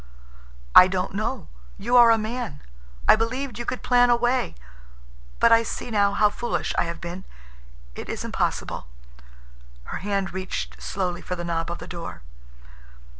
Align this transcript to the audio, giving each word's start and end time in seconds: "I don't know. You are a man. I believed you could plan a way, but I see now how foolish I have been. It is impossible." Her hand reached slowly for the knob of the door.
"I 0.73 0.87
don't 0.87 1.13
know. 1.13 1.47
You 1.77 1.95
are 1.95 2.09
a 2.09 2.17
man. 2.17 2.63
I 3.07 3.15
believed 3.15 3.59
you 3.59 3.65
could 3.67 3.83
plan 3.83 4.09
a 4.09 4.15
way, 4.15 4.55
but 5.39 5.51
I 5.51 5.61
see 5.61 5.91
now 5.91 6.13
how 6.13 6.27
foolish 6.31 6.73
I 6.75 6.85
have 6.85 6.99
been. 6.99 7.23
It 7.93 8.09
is 8.09 8.25
impossible." 8.25 8.87
Her 9.83 9.99
hand 9.99 10.33
reached 10.33 10.81
slowly 10.81 11.21
for 11.21 11.35
the 11.35 11.43
knob 11.45 11.69
of 11.69 11.77
the 11.77 11.85
door. 11.87 12.23